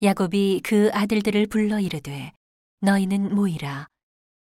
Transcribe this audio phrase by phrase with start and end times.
[0.00, 2.32] 야곱이 그 아들들을 불러 이르되
[2.82, 3.88] 너희는 모이라.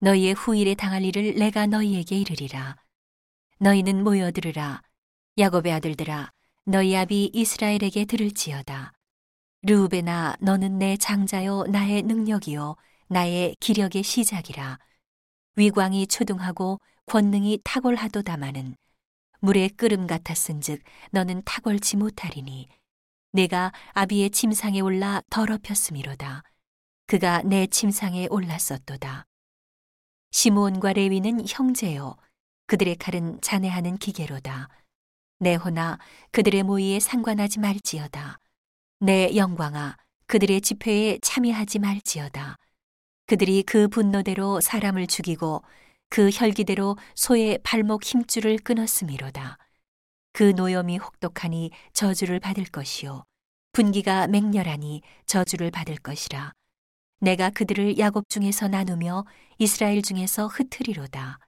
[0.00, 2.74] 너희의 후일에 당할 일을 내가 너희에게 이르리라.
[3.60, 4.82] 너희는 모여 들으라.
[5.38, 6.32] 야곱의 아들들아
[6.64, 8.94] 너희 아비 이스라엘에게 들을지어다.
[9.62, 12.74] 르우베나 너는 내 장자요 나의 능력이요
[13.06, 14.80] 나의 기력의 시작이라.
[15.54, 18.74] 위광이 초등하고 권능이 탁월하도다마는
[19.38, 20.82] 물의 끓음 같았은즉
[21.12, 22.66] 너는 탁월치 못하리니
[23.34, 26.44] 내가 아비의 침상에 올라 더럽혔음이로다.
[27.08, 29.26] 그가 내 침상에 올랐었도다.
[30.30, 32.14] 시므온과 레위는 형제요.
[32.68, 34.68] 그들의 칼은 자네하는 기계로다.
[35.40, 35.98] 내 호나
[36.30, 38.38] 그들의 모의에 상관하지 말지어다.
[39.00, 42.56] 내 영광아 그들의 집회에 참여하지 말지어다.
[43.26, 45.64] 그들이 그 분노대로 사람을 죽이고
[46.08, 49.58] 그 혈기대로 소의 발목 힘줄을 끊었음이로다.
[50.34, 53.22] 그 노염이 혹독하니 저주를 받을 것이요.
[53.70, 56.52] 분기가 맹렬하니 저주를 받을 것이라.
[57.20, 59.26] 내가 그들을 야곱 중에서 나누며
[59.58, 61.38] 이스라엘 중에서 흩트리로다.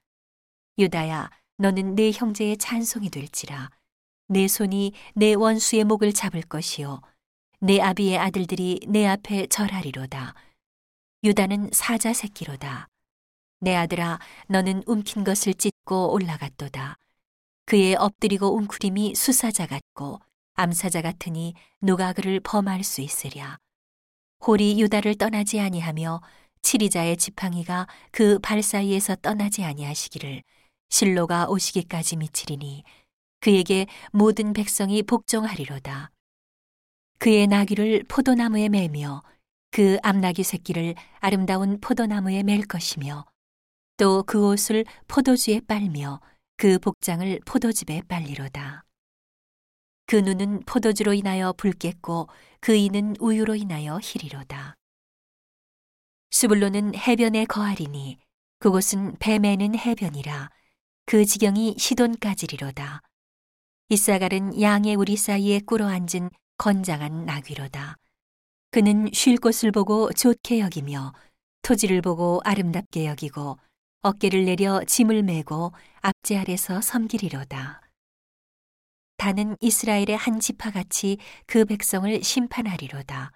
[0.79, 3.71] 유다야 너는 내 형제의 찬송이 될지라.
[4.29, 7.01] 내 손이 내 원수의 목을 잡을 것이요.
[7.59, 10.35] 내 아비의 아들들이 내 앞에 절하리로다.
[11.25, 12.87] 유다는 사자 새끼로다.
[13.59, 16.99] 내 아들아 너는 움킨 것을 찢고 올라갔도다
[17.67, 20.21] 그의 엎드리고 웅크림이 수사자 같고
[20.55, 23.59] 암사자 같으니 누가 그를 범할 수 있으랴.
[24.47, 26.21] 홀이 유다를 떠나지 아니하며
[26.63, 30.43] 치리자의 지팡이가 그 발 사이에서 떠나지 아니하시기를
[30.89, 32.85] 실로가 오시기까지 미치리니
[33.41, 36.11] 그에게 모든 백성이 복종하리로다.
[37.19, 39.23] 그의 나귀를 포도나무에 매며
[39.71, 43.25] 그 암나귀 새끼를 아름다운 포도나무에 맬 것이며
[43.97, 46.21] 또 그 옷을 포도주에 빨며
[46.57, 48.83] 그 복장을 포도즙에 빨리로다.
[50.07, 52.29] 그 눈은 포도주로 인하여 붉겠고
[52.61, 54.75] 그 이는 우유로 인하여 희리로다.
[56.31, 58.19] 수불로는 해변에 거하리니
[58.59, 60.51] 그곳은 뱀에는 해변이라
[61.05, 63.03] 그 지경이 시돈까지리로다.
[63.91, 67.97] 이사갈은 양의 우리 사이에 꿇어 앉은 건장한 나귀로다.
[68.71, 71.13] 그는 쉴 곳을 보고 좋게 여기며
[71.63, 73.59] 토지를 보고 아름답게 여기고
[74.03, 77.81] 어깨를 내려 짐을 메고 앞제 아래서 섬기리로다.
[79.17, 83.33] 다는 이스라엘의 한 지파같이 그 백성을 심판하리로다.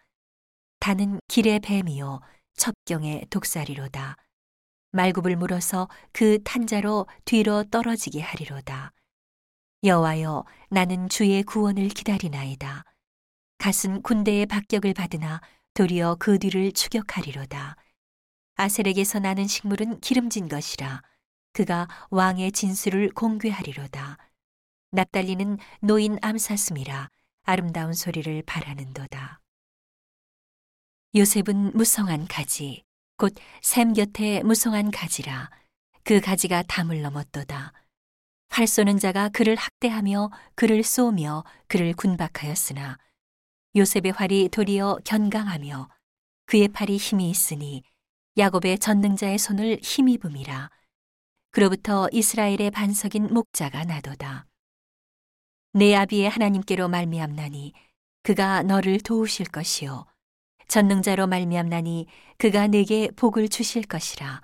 [0.78, 2.20] 다는 길의 뱀이요
[2.54, 4.16] 첩경의 독사리로다.
[4.92, 8.92] 말굽을 물어서 그 탄자로 뒤로 떨어지게 하리로다.
[9.84, 12.84] 여와여 나는 주의 구원을 기다리나이다.
[13.58, 15.40] 갓은 군대의 박격을 받으나
[15.74, 17.76] 도리어 그 뒤를 추격하리로다.
[18.56, 21.02] 아셀에게서 나는 식물은 기름진 것이라
[21.52, 24.18] 그가 왕의 진수를 공개하리로다.
[24.92, 27.08] 납달리는 노인 암사슴이라
[27.44, 29.40] 아름다운 소리를 바라는도다.
[31.14, 32.84] 요셉은 무성한 가지,
[33.16, 35.50] 곧 샘 곁에 무성한 가지라
[36.04, 37.72] 그 가지가 담을 넘었도다.
[38.48, 42.98] 활 쏘는 자가 그를 학대하며 그를 쏘며 그를 군박하였으나
[43.76, 45.88] 요셉의 활이 도리어 견강하며
[46.46, 47.82] 그의 팔이 힘이 있으니
[48.36, 50.70] 야곱의 전능자의 손을 힘입음이라.
[51.50, 54.46] 그로부터 이스라엘의 반석인 목자가 나도다.
[55.72, 57.72] 내 아비의 하나님께로 말미암나니
[58.22, 60.06] 그가 너를 도우실 것이요
[60.68, 62.06] 전능자로 말미암나니
[62.38, 64.42] 그가 내게 복을 주실 것이라.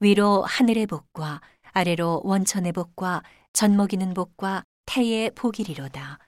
[0.00, 1.40] 위로 하늘의 복과
[1.72, 3.22] 아래로 원천의 복과
[3.54, 6.18] 젖먹이는 복과 태의 복이리로다.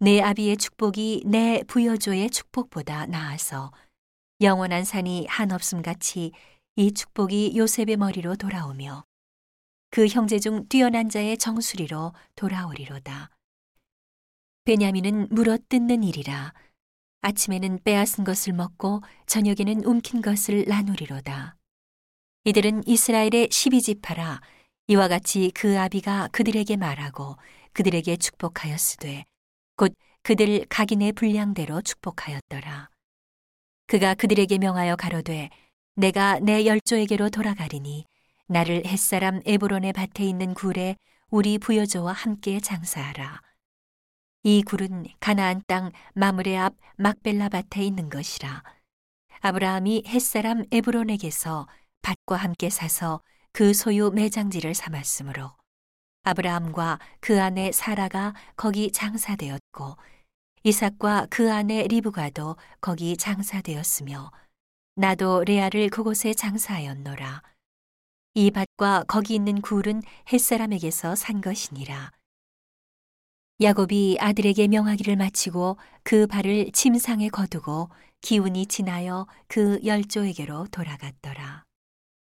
[0.00, 3.72] 내 아비의 축복이 내 부여조의 축복보다 나아서
[4.40, 6.30] 영원한 산이 한없음 같이
[6.76, 9.04] 이 축복이 요셉의 머리로 돌아오며
[9.90, 13.30] 그 형제 중 뛰어난 자의 정수리로 돌아오리로다.
[14.64, 16.52] 베냐민은 물어 뜯는 일이라
[17.22, 21.56] 아침에는 빼앗은 것을 먹고 저녁에는 움킨 것을 나누리로다.
[22.44, 24.40] 이들은 이스라엘의 십이지파라
[24.86, 27.36] 이와 같이 그 아비가 그들에게 말하고
[27.72, 29.24] 그들에게 축복하였으되
[29.74, 32.88] 곧 그들 각인의 분량대로 축복하였더라.
[33.88, 35.48] 그가 그들에게 명하여 가로되
[35.96, 38.04] 내가 내 열조에게로 돌아가리니
[38.46, 40.96] 나를 햇사람 에브론의 밭에 있는 굴에
[41.30, 43.40] 우리 부여조와 함께 장사하라.
[44.42, 48.62] 이 굴은 가나안 땅 마므레 앞 막벨라 밭에 있는 것이라.
[49.40, 51.66] 아브라함이 햇사람 에브론에게서
[52.02, 55.52] 밭과 함께 사서 그 소유 매장지를 삼았으므로
[56.24, 59.96] 아브라함과 그 아내 사라가 거기 장사되었고
[60.64, 64.30] 이삭과 그 아내 리브가도 거기 장사되었으며
[64.96, 67.42] 나도 레아를 그곳에 장사하였노라.
[68.34, 70.02] 이 밭과 거기 있는 굴은
[70.32, 72.10] 햇사람에게서 산 것이니라.
[73.60, 77.90] 야곱이 아들에게 명하기를 마치고 그 발을 침상에 거두고
[78.20, 81.67] 기운이 지나여 그 열조에게로 돌아갔더라.